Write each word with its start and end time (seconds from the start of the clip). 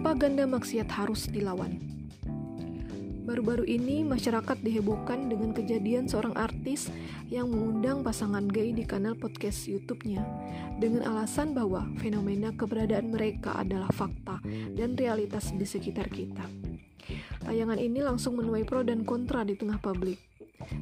propaganda 0.00 0.48
maksiat 0.48 0.88
harus 0.96 1.28
dilawan. 1.28 1.76
Baru-baru 3.28 3.68
ini 3.68 4.00
masyarakat 4.00 4.64
dihebohkan 4.64 5.28
dengan 5.28 5.52
kejadian 5.52 6.08
seorang 6.08 6.32
artis 6.40 6.88
yang 7.28 7.52
mengundang 7.52 8.00
pasangan 8.00 8.48
gay 8.48 8.72
di 8.72 8.88
kanal 8.88 9.12
podcast 9.12 9.68
YouTube-nya 9.68 10.24
dengan 10.80 11.04
alasan 11.04 11.52
bahwa 11.52 11.84
fenomena 12.00 12.48
keberadaan 12.56 13.12
mereka 13.12 13.60
adalah 13.60 13.92
fakta 13.92 14.40
dan 14.72 14.96
realitas 14.96 15.52
di 15.52 15.68
sekitar 15.68 16.08
kita. 16.08 16.48
Tayangan 17.44 17.76
ini 17.76 18.00
langsung 18.00 18.40
menuai 18.40 18.64
pro 18.64 18.80
dan 18.80 19.04
kontra 19.04 19.44
di 19.44 19.52
tengah 19.52 19.84
publik 19.84 20.16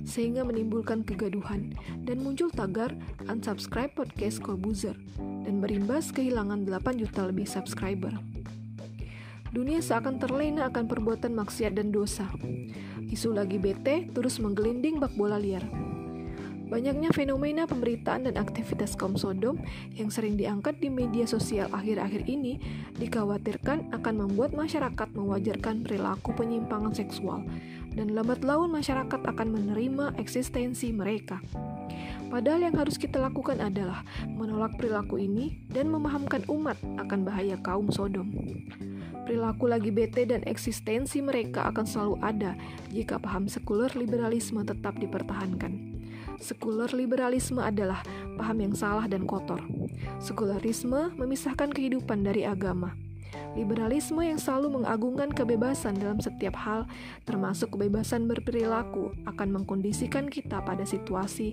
sehingga 0.07 0.47
menimbulkan 0.47 1.03
kegaduhan 1.03 1.75
dan 2.07 2.23
muncul 2.23 2.55
tagar 2.55 2.95
unsubscribe 3.27 3.91
podcast 3.99 4.39
Corbuzier 4.39 4.95
dan 5.19 5.59
berimbas 5.59 6.15
kehilangan 6.15 6.71
8 6.71 7.03
juta 7.03 7.27
lebih 7.27 7.51
subscriber. 7.51 8.38
Dunia 9.49 9.81
seakan 9.81 10.21
terlena 10.21 10.69
akan 10.69 10.85
perbuatan 10.85 11.33
maksiat 11.33 11.77
dan 11.77 11.89
dosa. 11.89 12.29
Isu 13.09 13.33
lagi 13.33 13.57
bete 13.57 14.13
terus 14.13 14.37
menggelinding 14.37 15.01
bak 15.01 15.17
bola 15.17 15.41
liar. 15.41 15.65
Banyaknya 16.69 17.09
fenomena 17.17 17.65
pemberitaan 17.65 18.29
dan 18.29 18.37
aktivitas 18.37 18.93
kaum 18.93 19.17
Sodom 19.17 19.57
yang 19.97 20.13
sering 20.13 20.37
diangkat 20.37 20.77
di 20.85 20.93
media 20.93 21.25
sosial 21.25 21.65
akhir-akhir 21.73 22.29
ini 22.29 22.61
dikhawatirkan 23.01 23.89
akan 23.97 24.15
membuat 24.29 24.53
masyarakat 24.53 25.09
mewajarkan 25.17 25.81
perilaku 25.81 26.37
penyimpangan 26.37 26.93
seksual 26.93 27.41
dan 27.97 28.13
lambat 28.13 28.45
laun 28.45 28.69
masyarakat 28.69 29.17
akan 29.17 29.49
menerima 29.49 30.21
eksistensi 30.21 30.93
mereka. 30.93 31.41
Padahal 32.29 32.69
yang 32.69 32.77
harus 32.77 33.01
kita 33.01 33.17
lakukan 33.17 33.65
adalah 33.65 34.05
menolak 34.29 34.77
perilaku 34.77 35.17
ini 35.17 35.65
dan 35.73 35.89
memahamkan 35.89 36.45
umat 36.53 36.77
akan 37.01 37.25
bahaya 37.25 37.57
kaum 37.65 37.89
Sodom. 37.89 38.29
Perilaku 39.29 39.69
lagi 39.69 39.93
bete 39.93 40.25
dan 40.25 40.41
eksistensi 40.49 41.21
mereka 41.21 41.69
akan 41.69 41.85
selalu 41.85 42.17
ada 42.25 42.57
jika 42.89 43.21
paham 43.21 43.45
sekuler 43.45 43.93
liberalisme 43.93 44.65
tetap 44.65 44.97
dipertahankan. 44.97 46.01
Sekuler 46.41 46.89
liberalisme 46.97 47.61
adalah 47.61 48.01
paham 48.41 48.65
yang 48.65 48.73
salah 48.73 49.05
dan 49.05 49.29
kotor. 49.29 49.61
Sekulerisme 50.17 51.13
memisahkan 51.21 51.69
kehidupan 51.69 52.25
dari 52.25 52.49
agama. 52.49 52.97
Liberalisme 53.53 54.25
yang 54.25 54.41
selalu 54.41 54.81
mengagungkan 54.81 55.29
kebebasan 55.29 56.01
dalam 56.01 56.25
setiap 56.25 56.57
hal, 56.57 56.89
termasuk 57.29 57.77
kebebasan 57.77 58.25
berperilaku, 58.25 59.13
akan 59.29 59.61
mengkondisikan 59.61 60.33
kita 60.33 60.65
pada 60.65 60.89
situasi 60.89 61.53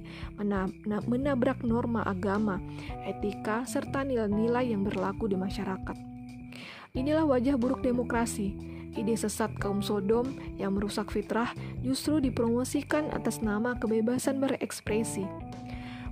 menabrak 1.11 1.59
norma 1.59 2.07
agama, 2.07 2.63
etika, 3.03 3.67
serta 3.67 4.07
nilai-nilai 4.07 4.71
yang 4.71 4.87
berlaku 4.87 5.27
di 5.27 5.35
masyarakat. 5.35 6.14
Inilah 6.95 7.27
wajah 7.27 7.59
buruk 7.59 7.83
demokrasi. 7.83 8.55
Ide 8.95 9.19
sesat 9.19 9.51
kaum 9.59 9.83
Sodom 9.83 10.39
yang 10.55 10.79
merusak 10.79 11.11
fitrah 11.11 11.51
justru 11.83 12.23
dipromosikan 12.23 13.11
atas 13.11 13.43
nama 13.43 13.75
kebebasan 13.75 14.39
berekspresi. 14.39 15.27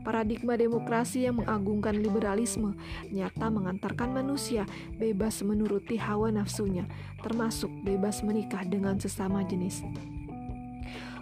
Paradigma 0.04 0.60
demokrasi 0.60 1.24
yang 1.24 1.40
mengagungkan 1.40 1.96
liberalisme 1.96 2.76
nyata 3.08 3.48
mengantarkan 3.48 4.12
manusia 4.12 4.68
bebas 5.00 5.40
menuruti 5.48 5.96
hawa 5.96 6.28
nafsunya, 6.28 6.84
termasuk 7.24 7.72
bebas 7.88 8.20
menikah 8.20 8.68
dengan 8.68 9.00
sesama 9.00 9.48
jenis. 9.48 9.80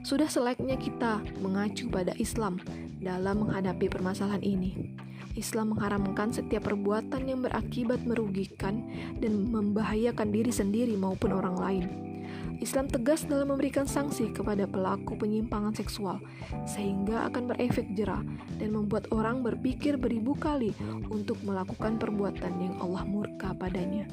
Sudah 0.02 0.26
selayaknya 0.26 0.82
kita 0.82 1.22
mengacu 1.46 1.86
pada 1.94 2.18
Islam 2.18 2.58
dalam 2.98 3.46
menghadapi 3.46 3.86
permasalahan 3.86 4.42
ini. 4.42 4.98
Islam 5.36 5.76
mengharamkan 5.76 6.36
setiap 6.36 6.68
perbuatan 6.68 7.28
yang 7.28 7.44
berakibat 7.44 8.04
merugikan 8.04 8.84
dan 9.20 9.52
membahayakan 9.52 10.30
diri 10.32 10.52
sendiri 10.52 10.96
maupun 11.00 11.32
orang 11.36 11.56
lain. 11.56 11.86
Islam 12.62 12.86
tegas 12.86 13.26
dalam 13.26 13.50
memberikan 13.50 13.90
sanksi 13.90 14.30
kepada 14.30 14.70
pelaku 14.70 15.18
penyimpangan 15.18 15.74
seksual, 15.74 16.22
sehingga 16.70 17.26
akan 17.26 17.50
berefek 17.50 17.90
jerah 17.98 18.22
dan 18.62 18.70
membuat 18.78 19.10
orang 19.10 19.42
berpikir 19.42 19.98
beribu 19.98 20.38
kali 20.38 20.70
untuk 21.10 21.42
melakukan 21.42 21.98
perbuatan 21.98 22.54
yang 22.62 22.76
Allah 22.78 23.02
murka 23.10 23.58
padanya. 23.58 24.06